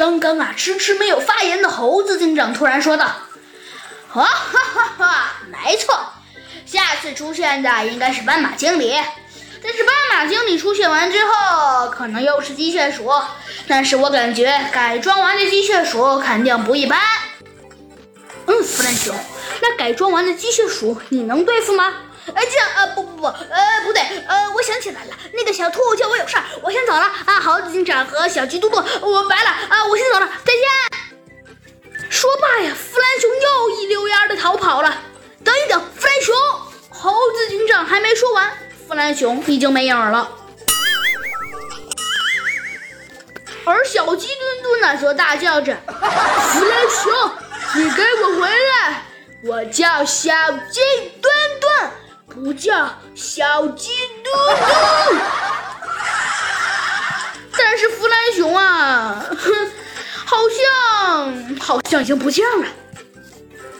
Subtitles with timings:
[0.00, 3.04] 刚刚啊，迟迟没有发言的猴子警长突然说道
[4.08, 5.94] ：“哈哈哈哈，没错，
[6.64, 8.98] 下次出现的应该是斑马经理。
[9.62, 13.12] 但是斑马经理出现完之后，可能又是机械鼠。
[13.68, 16.98] 但是我感觉改装完的机械鼠肯定不一般。
[18.50, 19.14] 嗯，弗兰熊，
[19.62, 21.94] 那改装完的机械鼠你能对付吗？
[22.34, 27.40] 哎，这样，呃，不不不，呃，不对，呃，我想起来了，那个小兔叫我有事儿，我先走了啊。
[27.40, 32.10] 猴子警长和小鸡嘟嘟，我拜了啊，我先走了，再见。
[32.10, 34.98] 说罢呀，弗兰熊又一溜烟的逃跑了。
[35.44, 36.34] 等一等，弗兰熊，
[36.90, 38.52] 猴子警长还没说完，
[38.88, 40.28] 弗兰熊已经没影了。
[43.64, 47.12] 而小鸡墩墩呢，则大叫着：“弗兰熊，
[47.76, 49.04] 你给我回来！
[49.42, 50.32] 我叫小
[50.70, 50.80] 鸡
[51.20, 51.90] 墩墩。”
[52.32, 53.90] 不叫小鸡
[54.22, 55.16] 嘟嘟，
[57.58, 59.70] 但是弗兰熊啊，哼，
[60.24, 62.66] 好像好像已经不见了。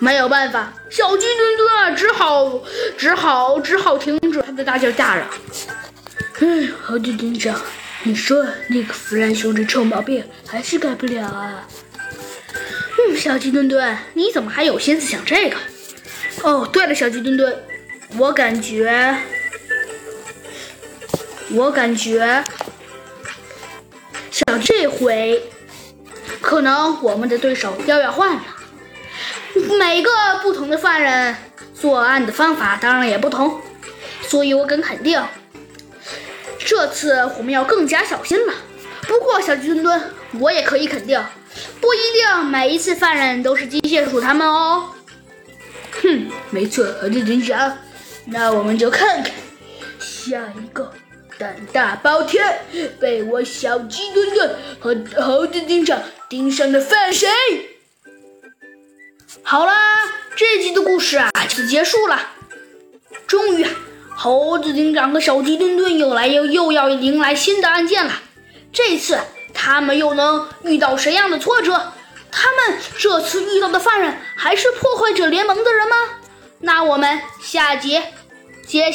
[0.00, 2.60] 没有办法，小鸡墩墩啊，只好
[2.98, 5.28] 只好只好停止他的大叫大嚷。
[6.40, 7.54] 哎，猴子警长，
[8.02, 11.64] 你说那个弗兰熊这臭毛病还是改不了啊？
[13.16, 15.56] 小鸡墩墩，你怎么还有心思想这个？
[16.42, 17.56] 哦，对了，小鸡墩墩。
[18.18, 19.16] 我感觉，
[21.50, 22.42] 我感觉，
[24.30, 25.42] 像这回，
[26.40, 28.42] 可能我们的对手要要换了。
[29.78, 30.10] 每个
[30.42, 31.36] 不同的犯人
[31.74, 33.60] 作案的方法当然也不同，
[34.22, 35.22] 所以我敢肯定，
[36.58, 38.54] 这次我们要更加小心了。
[39.02, 40.02] 不过，小鸡墩墩，
[40.38, 41.22] 我也可以肯定，
[41.80, 44.90] 不一定每一次犯人都是机械鼠他们哦。
[46.02, 47.78] 哼，没错，猴子警长。
[48.26, 49.32] 那我们就看看
[49.98, 50.92] 下一个
[51.38, 52.60] 胆大包天
[53.00, 57.28] 被我小鸡墩墩和猴子警长盯上的犯谁？
[59.42, 60.04] 好啦，
[60.36, 62.32] 这集的故事啊就结束了。
[63.26, 63.66] 终于，
[64.14, 68.12] 猴子警长和小鸡墩墩又来又又要迎来新的案件了。
[68.72, 69.18] 这次
[69.62, 71.92] 他们又能遇到什么样的挫折？
[72.32, 75.96] 他们这次遇到的犯人还是破坏者联盟的人吗？
[76.60, 78.02] 那我们下节
[78.66, 78.86] 接。